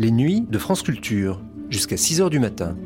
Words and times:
Les 0.00 0.12
nuits 0.12 0.42
de 0.42 0.58
France 0.58 0.82
Culture, 0.82 1.42
jusqu'à 1.70 1.96
6h 1.96 2.30
du 2.30 2.38
matin. 2.38 2.76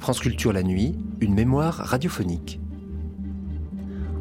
France 0.00 0.18
Culture 0.18 0.52
la 0.52 0.64
nuit, 0.64 0.98
une 1.20 1.34
mémoire 1.34 1.74
radiophonique. 1.74 2.58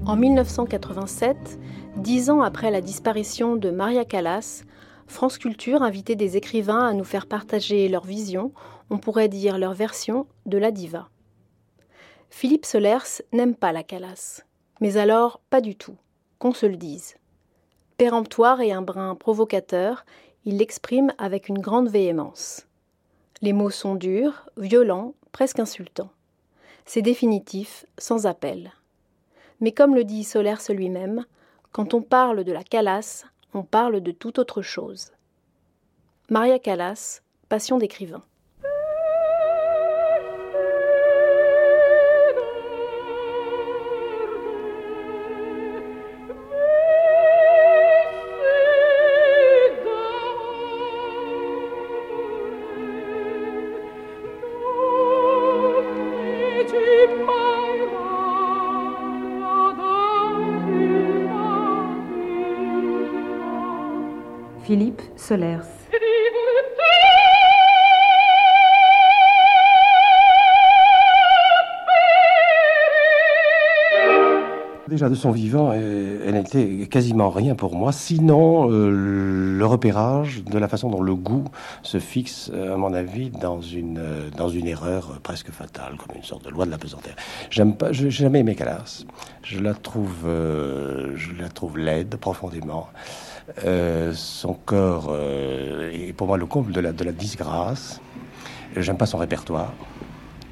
En 0.05 0.15
1987, 0.15 1.59
dix 1.97 2.29
ans 2.29 2.43
après 2.43 2.69
la 2.69 2.81
disparition 2.81 3.55
de 3.55 3.71
Maria 3.71 4.05
Callas, 4.05 4.65
France 5.07 5.39
Culture 5.39 5.81
invitait 5.81 6.15
des 6.15 6.37
écrivains 6.37 6.85
à 6.85 6.93
nous 6.93 7.03
faire 7.03 7.25
partager 7.25 7.89
leur 7.89 8.05
vision, 8.05 8.53
on 8.91 8.99
pourrait 8.99 9.29
dire 9.29 9.57
leur 9.57 9.73
version, 9.73 10.27
de 10.45 10.59
la 10.59 10.69
diva. 10.69 11.09
Philippe 12.29 12.67
Solers 12.67 13.23
n'aime 13.33 13.55
pas 13.55 13.71
la 13.71 13.81
Callas. 13.81 14.43
Mais 14.79 14.97
alors, 14.97 15.41
pas 15.49 15.61
du 15.61 15.75
tout, 15.75 15.95
qu'on 16.37 16.53
se 16.53 16.65
le 16.65 16.77
dise. 16.77 17.15
Péremptoire 17.97 18.61
et 18.61 18.71
un 18.71 18.81
brin 18.81 19.15
provocateur, 19.15 20.05
il 20.45 20.57
l'exprime 20.57 21.13
avec 21.17 21.49
une 21.49 21.59
grande 21.59 21.89
véhémence. 21.89 22.65
Les 23.41 23.53
mots 23.53 23.69
sont 23.69 23.95
durs, 23.95 24.49
violents, 24.57 25.13
presque 25.31 25.59
insultants. 25.59 26.11
C'est 26.85 27.01
définitif, 27.01 27.85
sans 27.97 28.25
appel. 28.25 28.71
Mais 29.59 29.71
comme 29.71 29.95
le 29.95 30.03
dit 30.03 30.23
Solers 30.23 30.69
lui-même, 30.69 31.25
quand 31.71 31.93
on 31.93 32.01
parle 32.01 32.43
de 32.43 32.51
la 32.51 32.63
Calas, 32.63 33.25
on 33.53 33.63
parle 33.63 34.01
de 34.01 34.11
toute 34.11 34.39
autre 34.39 34.61
chose. 34.61 35.11
Maria 36.29 36.59
Callas, 36.59 37.21
Passion 37.49 37.77
d'écrivain. 37.77 38.23
Solers. 65.29 65.59
Déjà 74.87 75.07
de 75.07 75.13
son 75.13 75.29
vivant, 75.29 75.71
elle 75.71 76.33
n'était 76.33 76.87
quasiment 76.87 77.29
rien 77.29 77.53
pour 77.53 77.75
moi, 77.75 77.91
sinon 77.91 78.71
euh, 78.71 78.89
le 78.89 79.65
repérage 79.67 80.43
de 80.45 80.57
la 80.57 80.67
façon 80.67 80.89
dont 80.89 81.03
le 81.03 81.13
goût 81.13 81.45
se 81.83 81.99
fixe, 81.99 82.51
à 82.51 82.75
mon 82.75 82.95
avis, 82.95 83.29
dans 83.29 83.61
une, 83.61 83.99
euh, 83.99 84.31
dans 84.35 84.49
une 84.49 84.65
erreur 84.65 85.19
presque 85.21 85.51
fatale, 85.51 85.93
comme 85.97 86.17
une 86.17 86.23
sorte 86.23 86.45
de 86.45 86.49
loi 86.49 86.65
de 86.65 86.71
la 86.71 86.79
pesanteur. 86.79 87.13
J'aime 87.51 87.75
pas, 87.75 87.91
j'ai 87.91 88.09
jamais 88.09 88.39
aimé 88.39 88.55
Calas. 88.55 89.05
Je 89.43 89.59
la 89.59 89.75
trouve, 89.75 90.25
euh, 90.25 91.15
je 91.15 91.39
la 91.39 91.49
trouve 91.49 91.77
laide 91.77 92.15
profondément. 92.15 92.87
Euh, 93.65 94.13
son 94.13 94.53
corps 94.53 95.07
euh, 95.09 95.91
est 95.91 96.13
pour 96.13 96.27
moi 96.27 96.37
le 96.37 96.45
comble 96.45 96.71
de 96.71 96.79
la, 96.79 96.91
de 96.91 97.03
la 97.03 97.11
disgrâce. 97.11 97.99
J'aime 98.75 98.97
pas 98.97 99.05
son 99.05 99.17
répertoire 99.17 99.73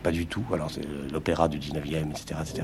pas 0.04 0.12
du 0.12 0.26
tout. 0.26 0.44
Alors, 0.54 0.72
c'est 0.72 0.82
l'opéra 1.12 1.48
du 1.48 1.60
19e, 1.60 2.12
etc., 2.12 2.40
etc. 2.42 2.64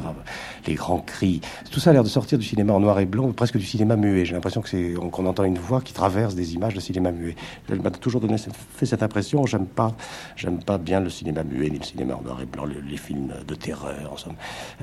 Les 0.68 0.76
grands 0.76 1.00
cris. 1.00 1.42
Tout 1.72 1.80
ça 1.80 1.90
a 1.90 1.94
l'air 1.94 2.04
de 2.04 2.10
sortir 2.10 2.38
du 2.38 2.46
cinéma 2.46 2.74
en 2.74 2.80
noir 2.80 3.00
et 3.00 3.06
blanc, 3.06 3.32
presque 3.32 3.58
du 3.58 3.66
cinéma 3.66 3.96
muet. 3.96 4.26
J'ai 4.26 4.34
l'impression 4.34 4.62
que 4.62 4.70
c'est, 4.70 4.94
qu'on 5.12 5.26
entend 5.26 5.44
une 5.44 5.58
voix 5.58 5.82
qui 5.82 5.94
traverse 5.94 6.36
des 6.36 6.54
images 6.54 6.74
de 6.74 6.80
cinéma 6.80 7.12
muet. 7.12 7.36
Elle 7.70 7.82
m'a 7.82 7.92
toujours 7.92 8.22
donné, 8.22 8.36
fait 8.38 8.86
cette 8.86 9.04
impression. 9.04 9.46
J'aime 9.46 9.66
pas, 9.66 9.96
j'aime 10.36 10.64
pas 10.64 10.78
bien 10.78 11.00
le 11.00 11.10
cinéma 11.10 11.44
muet, 11.44 11.70
ni 11.70 11.80
le 11.80 11.84
cinéma 11.84 12.16
en 12.16 12.22
noir 12.22 12.40
et 12.42 12.46
blanc, 12.46 12.66
les, 12.66 12.98
films 12.98 13.34
de 13.48 13.56
terreur, 13.56 14.14
en 14.14 14.18
somme. 14.18 14.36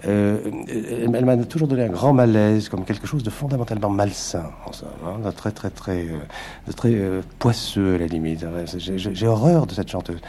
Euh, 0.06 0.38
elle, 0.68 1.24
m'a 1.24 1.36
toujours 1.38 1.68
donné 1.68 1.84
un 1.84 1.88
grand 1.88 2.12
malaise, 2.12 2.68
comme 2.68 2.84
quelque 2.84 3.06
chose 3.06 3.22
de 3.22 3.30
fondamentalement 3.30 3.88
malsain, 3.88 4.50
en 4.66 4.72
somme. 4.72 4.88
Hein, 5.06 5.18
de 5.24 5.30
très, 5.30 5.52
très, 5.52 5.70
très, 5.70 6.04
euh, 6.06 6.18
de 6.66 6.72
très 6.72 6.94
euh, 6.94 7.22
poisseux, 7.38 7.94
à 7.94 7.98
la 7.98 8.06
limite. 8.06 8.44
J'ai 8.66 9.26
horreur 9.26 9.66
de 9.66 9.74
cette 9.74 9.90
chanteuse. 9.90 10.20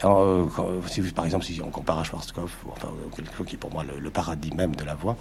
Par 0.00 1.24
exemple, 1.24 1.44
si 1.44 1.60
on 1.62 1.67
compare 1.70 1.98
à 1.98 2.04
Schwarzkopf, 2.04 2.56
enfin, 2.70 2.88
quelque 3.14 3.36
chose 3.36 3.46
qui 3.46 3.54
est 3.56 3.58
pour 3.58 3.72
moi 3.72 3.84
le, 3.84 4.10
paradis 4.10 4.50
même 4.54 4.74
de 4.74 4.84
la 4.84 4.94
voix, 4.94 5.16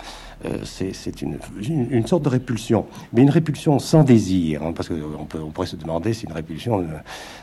euh, 0.45 0.59
c'est 0.63 1.21
une, 1.21 2.07
sorte 2.07 2.23
de 2.23 2.29
répulsion, 2.29 2.85
mais 3.13 3.21
une 3.21 3.29
répulsion 3.29 3.79
sans 3.79 4.03
désir, 4.03 4.63
hein, 4.63 4.73
parce 4.73 4.89
qu'on 4.89 5.25
peut, 5.25 5.39
on 5.39 5.51
pourrait 5.51 5.67
se 5.67 5.75
demander 5.75 6.13
si 6.13 6.25
une 6.25 6.31
répulsion 6.31 6.85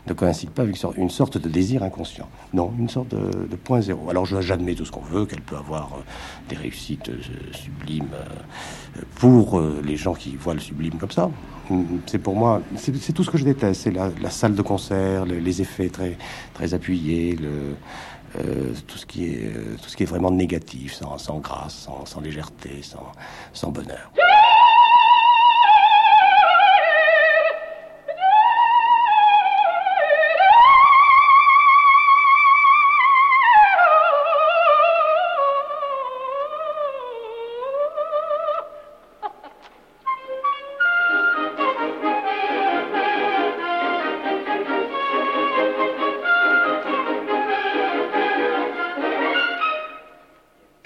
ne, 0.06 0.12
coïncide 0.12 0.50
pas 0.50 0.62
avec 0.62 0.76
une 0.96 1.10
sorte 1.10 1.38
de 1.38 1.48
désir 1.48 1.82
inconscient. 1.82 2.28
Non, 2.52 2.72
une 2.78 2.88
sorte 2.88 3.08
de, 3.08 3.56
point 3.56 3.80
zéro. 3.80 4.10
Alors 4.10 4.26
j'admets 4.26 4.74
tout 4.74 4.84
ce 4.84 4.92
qu'on 4.92 5.00
veut, 5.00 5.26
qu'elle 5.26 5.40
peut 5.40 5.56
avoir 5.56 5.92
euh, 5.94 6.02
des 6.48 6.56
réussites 6.56 7.08
euh, 7.08 7.18
sublimes 7.52 8.08
pour 9.16 9.60
les 9.60 9.96
gens 9.96 10.14
qui 10.14 10.36
voient 10.36 10.54
le 10.54 10.60
sublime 10.60 10.94
comme 10.98 11.10
ça. 11.10 11.30
C'est 12.06 12.18
pour 12.18 12.36
moi, 12.36 12.60
c'est 12.76 13.12
tout 13.12 13.24
ce 13.24 13.30
que 13.30 13.38
je 13.38 13.44
déteste, 13.44 13.82
c'est 13.82 13.90
la, 13.90 14.30
salle 14.30 14.54
de 14.54 14.62
concert, 14.62 15.24
les, 15.24 15.62
effets 15.62 15.88
très, 15.88 16.18
très 16.52 16.74
appuyés, 16.74 17.36
le, 17.36 17.74
euh, 18.36 18.72
tout, 18.86 18.98
ce 18.98 19.06
qui 19.06 19.26
est, 19.26 19.46
euh, 19.46 19.76
tout 19.82 19.88
ce 19.88 19.96
qui 19.96 20.02
est 20.02 20.06
vraiment 20.06 20.30
négatif, 20.30 20.94
sans, 20.94 21.18
sans 21.18 21.38
grâce, 21.38 21.74
sans, 21.74 22.04
sans 22.04 22.20
légèreté, 22.20 22.82
sans, 22.82 23.12
sans 23.52 23.70
bonheur. 23.70 24.10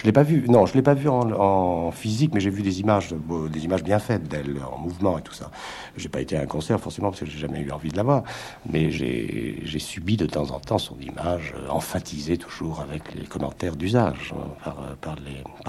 L'ai 0.08 0.12
pas 0.12 0.22
vu. 0.22 0.44
Non, 0.48 0.66
je 0.66 0.74
l'ai 0.74 0.82
pas 0.82 0.94
vu 0.94 1.08
en, 1.08 1.90
physique, 1.92 2.32
mais 2.34 2.40
j'ai 2.40 2.50
vu 2.50 2.62
des 2.62 2.80
images, 2.80 3.14
des 3.50 3.64
images 3.64 3.82
bien 3.82 3.98
faites 3.98 4.26
d'elle 4.28 4.56
en 4.72 4.78
mouvement 4.78 5.18
et 5.18 5.22
tout 5.22 5.34
ça. 5.34 5.50
J'ai 5.96 6.08
pas 6.08 6.20
été 6.20 6.36
à 6.36 6.40
un 6.42 6.46
concert 6.46 6.80
forcément 6.80 7.10
parce 7.10 7.20
que 7.20 7.26
j'ai 7.26 7.38
jamais 7.38 7.60
eu 7.60 7.70
envie 7.70 7.90
de 7.90 7.96
la 7.96 8.02
voir, 8.02 8.22
mais 8.70 8.90
j'ai 8.90 9.78
subi 9.78 10.16
de 10.16 10.26
temps 10.26 10.50
en 10.50 10.60
temps 10.60 10.78
son 10.78 10.98
image 11.00 11.54
euh, 11.56 11.68
emphatisée 11.70 12.36
toujours 12.36 12.80
avec 12.80 13.14
les 13.14 13.26
commentaires 13.26 13.76
d'usage 13.76 14.34
par, 14.64 14.78
euh, 14.80 14.94
par, 15.00 15.16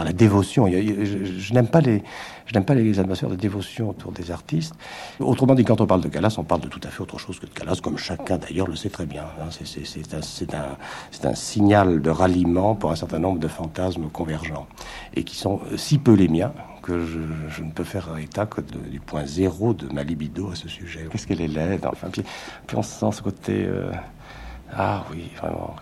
la 0.03 0.13
dévotion. 0.13 0.67
Je, 0.67 1.53
n'aime 1.53 1.67
pas 1.67 1.81
les, 1.81 2.03
je 2.45 2.57
atmosphères 2.99 3.29
de 3.29 3.35
dévotion 3.35 3.89
autour 3.89 4.11
des 4.11 4.31
artistes. 4.31 4.73
Autrement 5.19 5.55
dit, 5.55 5.63
quand 5.63 5.81
on 5.81 5.85
parle 5.85 6.01
de 6.01 6.07
Calas, 6.07 6.35
on 6.37 6.43
parle 6.43 6.61
de 6.61 6.67
tout 6.67 6.79
à 6.83 6.87
fait 6.87 7.01
autre 7.01 7.19
chose 7.19 7.39
que 7.39 7.45
de 7.45 7.51
Calas, 7.51 7.79
comme 7.81 7.97
chacun 7.97 8.37
d'ailleurs 8.37 8.67
le 8.67 8.75
sait 8.75 8.89
très 8.89 9.05
bien. 9.05 9.23
Hein. 9.39 9.49
C'est 9.51 11.25
un, 11.25 11.35
signal 11.35 12.01
de 12.01 12.09
ralliement 12.09 12.75
pour 12.75 12.91
un 12.91 12.95
certain 12.95 13.19
nombre 13.19 13.39
de 13.39 13.47
fantasmes 13.47 14.09
et 15.13 15.23
qui 15.23 15.35
sont 15.35 15.59
euh, 15.71 15.77
si 15.77 15.97
peu 15.97 16.13
les 16.13 16.27
miens 16.27 16.51
que 16.81 17.05
je, 17.05 17.61
ne 17.61 17.71
peux 17.71 17.83
faire 17.83 18.17
état 18.17 18.45
que 18.45 18.61
du 18.61 18.99
point 18.99 19.25
zéro 19.25 19.73
de 19.73 19.91
ma 19.93 20.03
libido 20.03 20.49
à 20.51 20.55
ce 20.55 20.67
sujet. 20.67 21.07
Qu'est-ce 21.11 21.27
qu'elle 21.27 21.41
est 21.41 21.47
laide, 21.47 21.85
enfin, 21.85 22.07
puis, 22.09 22.23
puis, 22.65 22.77
on 22.77 22.81
sent 22.81 23.11
ce 23.11 23.21
côté... 23.21 23.65
Euh, 23.65 23.91
ah 24.73 25.03
oui, 25.11 25.29
vraiment. 25.37 25.75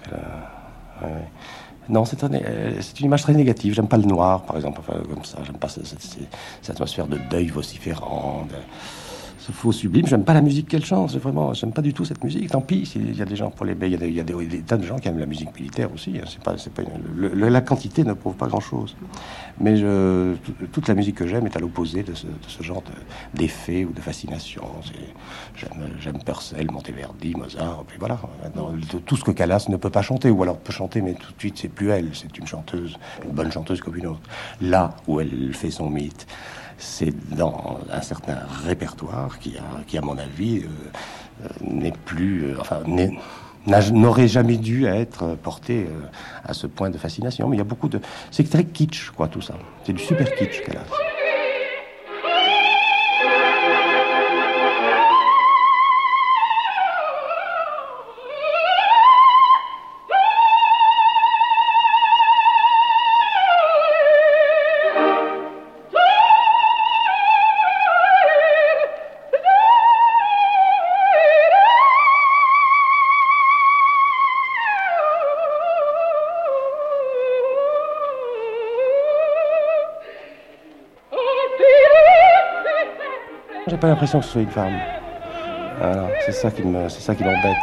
Euh, 1.04 1.08
non, 1.90 2.04
c'est 2.06 2.22
une 2.24 3.06
image 3.06 3.22
très 3.22 3.34
négative. 3.34 3.74
J'aime 3.74 3.88
pas 3.88 3.98
le 3.98 4.06
noir, 4.06 4.44
par 4.44 4.56
exemple, 4.56 4.82
comme 4.82 5.24
ça. 5.24 5.38
J'aime 5.46 5.58
pas 5.58 5.70
cette, 5.70 5.86
cette, 5.86 6.70
atmosphère 6.70 7.08
de 7.08 7.18
deuil 7.30 7.48
vociférant. 7.48 8.46
De, 8.50 8.56
faux 9.52 9.72
sublime. 9.72 10.08
J'aime 10.08 10.24
pas 10.24 10.34
la 10.34 10.42
musique 10.42 10.68
qu'elle 10.68 10.86
chante. 10.86 11.16
Vraiment, 11.16 11.54
j'aime 11.54 11.72
pas 11.72 11.82
du 11.82 11.94
tout 11.94 12.06
cette 12.06 12.24
musique. 12.24 12.50
Tant 12.50 12.62
pis, 12.62 12.92
il 12.96 13.16
y 13.16 13.22
a 13.22 13.26
des 13.26 13.36
gens 13.36 13.50
pour 13.50 13.66
les 13.66 13.76
il 13.80 13.90
y 13.90 13.96
a, 13.96 13.98
des, 13.98 14.08
il 14.08 14.16
y 14.16 14.20
a 14.20 14.24
des, 14.24 14.62
tas 14.62 14.78
de 14.78 14.84
gens 14.84 14.98
qui 14.98 15.08
aiment 15.08 15.20
la 15.20 15.26
musique 15.26 15.56
militaire 15.56 15.94
aussi. 15.94 16.14
Hein. 16.18 16.26
C'est 16.28 16.42
pas, 16.42 16.54
pas 16.54 16.84
la 17.16 17.62
quantité 17.62 18.04
ne 18.04 18.14
prouve 18.14 18.36
pas 18.36 18.48
grand 18.48 18.60
chose. 18.60 18.96
Mais 19.60 19.78
je, 19.78 20.36
toute 20.72 20.88
la 20.88 20.96
musique 20.96 21.16
que 21.16 21.28
j'aime 21.28 21.46
est 21.46 21.56
à 21.56 21.60
l'opposé 21.60 22.04
de 22.04 22.14
ce, 22.14 22.28
genre 22.62 22.84
d'effet 23.34 23.86
ou 23.86 23.92
de 23.92 24.02
fascination. 24.02 24.64
J'aime, 25.56 25.90
j'aime 26.00 26.24
Purcell, 26.24 26.70
Monteverdi, 26.72 27.34
Mozart. 27.36 27.84
Et 27.96 28.00
voilà. 28.00 28.20
tout 29.06 29.16
ce 29.16 29.24
que 29.24 29.32
Callas 29.32 29.68
ne 29.70 29.78
peut 29.78 29.90
pas 29.90 30.02
chanter, 30.02 30.30
ou 30.30 30.44
alors 30.44 30.58
peut 30.58 30.74
chanter, 30.74 31.02
mais 31.02 31.14
tout 31.14 31.34
de 31.34 31.40
suite 31.40 31.58
c'est 31.58 31.70
plus 31.70 31.90
elle. 31.90 32.10
C'est 32.14 32.38
une 32.38 32.48
chanteuse, 32.48 32.98
une 33.24 33.32
bonne 33.32 33.52
chanteuse 33.52 33.82
comme 33.82 33.96
une 33.96 34.08
autre. 34.08 34.22
Là 34.62 34.96
où 35.08 35.20
elle 35.20 35.54
fait 35.54 35.72
son 35.72 35.90
mythe 35.90 36.28
c'est 36.78 37.14
dans 37.36 37.80
un 37.92 38.02
certain 38.02 38.38
répertoire 38.66 39.40
qui, 39.40 39.58
qui 39.88 39.98
à 39.98 40.02
mon 40.02 40.18
avis, 40.18 40.60
euh, 40.60 40.68
euh, 41.44 41.48
n'est 41.62 41.92
plus, 41.92 42.46
euh, 42.46 42.58
enfin, 42.60 42.82
n'aurait 43.92 44.28
jamais 44.28 44.58
dû 44.58 44.86
être 44.86 45.36
porté 45.36 45.88
à 46.46 46.54
ce 46.54 46.68
point 46.68 46.90
de 46.90 46.98
fascination. 46.98 47.50
Mais 47.50 47.58
il 47.58 47.60
y 47.60 47.62
a 47.62 47.66
beaucoup 47.66 47.90
de, 47.90 48.00
c'est 48.32 48.50
très 48.50 48.64
kitsch, 48.64 49.10
quoi, 49.12 49.28
tout 49.28 49.42
ça. 49.42 49.56
C'est 49.84 49.94
du 49.94 50.02
super 50.02 50.34
kitsch 50.36 50.62
qu'elle 50.64 50.78
a. 50.78 51.07
J'ai 83.68 83.76
pas 83.76 83.88
l'impression 83.88 84.20
que 84.20 84.26
ce 84.26 84.32
soit 84.32 84.42
une 84.42 84.50
femme. 84.50 84.80
Voilà, 85.80 86.08
c'est 86.26 86.32
ça 86.32 86.50
qui 86.50 86.64
me, 86.64 86.88
c'est 86.88 87.02
ça 87.02 87.14
qui 87.14 87.24
m'embête. 87.24 87.58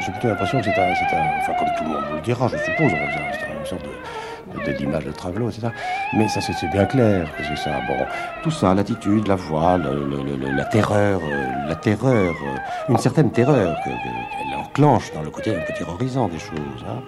J'ai 0.00 0.10
plutôt 0.10 0.28
l'impression 0.28 0.58
que 0.58 0.64
c'est 0.64 0.70
un, 0.70 0.94
c'est 0.94 1.14
un, 1.14 1.22
enfin 1.38 1.52
comme 1.58 1.68
tout 1.76 1.84
le 1.84 1.90
monde 1.90 2.02
vous 2.08 2.16
le 2.16 2.20
dira, 2.22 2.48
je 2.48 2.56
suppose, 2.56 2.90
c'est 2.90 3.58
une 3.60 3.66
sorte 3.66 3.82
de, 3.84 4.72
de, 4.72 4.76
d'image 4.78 5.04
de 5.04 5.12
travelo, 5.12 5.50
etc. 5.50 5.68
Mais 6.14 6.26
ça 6.28 6.40
c'est, 6.40 6.66
bien 6.70 6.86
clair 6.86 7.28
que 7.36 7.44
c'est 7.44 7.56
ça. 7.56 7.72
Bon, 7.86 7.94
tout 8.42 8.50
ça, 8.50 8.74
l'attitude, 8.74 9.28
la 9.28 9.36
voix, 9.36 9.76
le, 9.76 10.04
le, 10.08 10.36
le, 10.36 10.50
la 10.50 10.64
terreur, 10.64 11.20
euh, 11.22 11.68
la 11.68 11.76
terreur, 11.76 12.34
euh, 12.34 12.88
une 12.88 12.98
certaine 12.98 13.30
terreur 13.30 13.76
que, 13.84 13.90
qu'elle 13.90 14.58
enclenche 14.58 15.12
dans 15.12 15.22
le 15.22 15.30
côté 15.30 15.54
un 15.54 15.60
peu 15.60 15.74
terrorisant 15.74 16.28
des 16.28 16.38
choses. 16.38 16.84
Hein. 16.88 17.02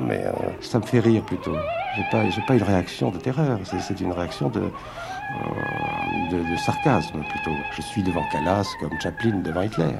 Mais 0.00 0.24
euh, 0.26 0.32
ça 0.60 0.78
me 0.78 0.84
fait 0.84 1.00
rire 1.00 1.22
plutôt. 1.22 1.56
J'ai 1.96 2.04
pas, 2.10 2.28
j'ai 2.28 2.42
pas 2.42 2.54
une 2.54 2.64
réaction 2.64 3.10
de 3.10 3.18
terreur. 3.18 3.58
C'est 3.64 4.00
une 4.00 4.12
réaction 4.12 4.48
de 4.48 4.62
de, 6.30 6.50
de, 6.50 6.56
sarcasme 6.56 7.22
plutôt. 7.22 7.56
Je 7.72 7.82
suis 7.82 8.02
devant 8.02 8.24
Calas 8.30 8.66
comme 8.80 9.00
Chaplin 9.00 9.40
devant 9.40 9.62
Hitler. 9.62 9.98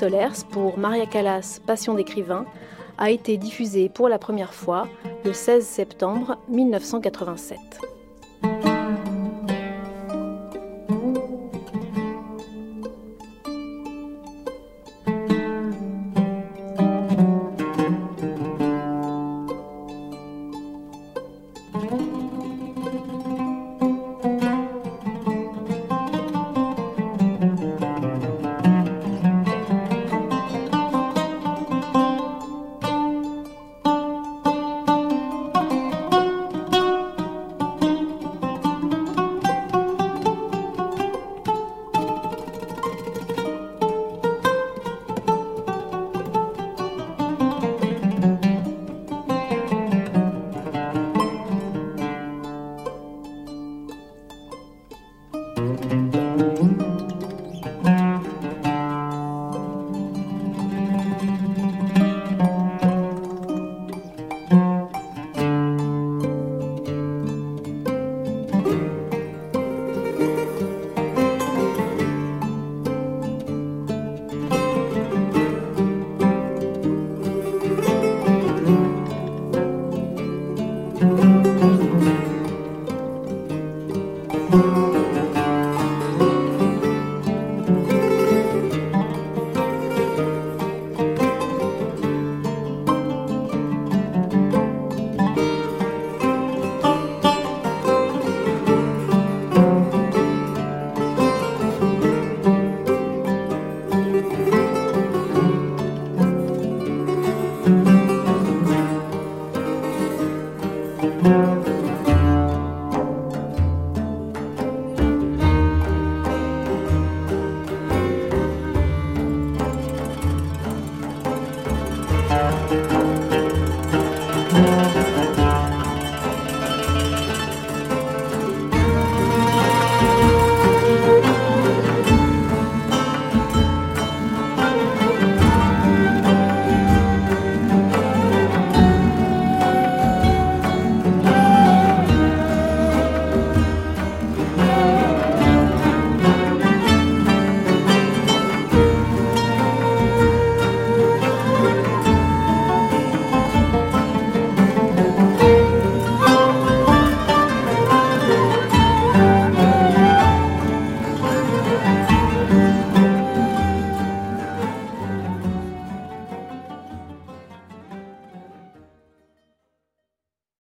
Solers 0.00 0.46
pour 0.50 0.78
Maria 0.78 1.04
Callas 1.04 1.60
Passion 1.66 1.92
d'écrivain 1.92 2.46
a 2.96 3.10
été 3.10 3.36
diffusé 3.36 3.90
pour 3.90 4.08
la 4.08 4.18
première 4.18 4.54
fois 4.54 4.88
le 5.26 5.34
16 5.34 5.66
septembre 5.66 6.38
1987. 6.48 7.58
Música 21.90 22.19